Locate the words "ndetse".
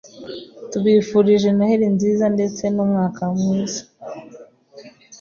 2.35-2.63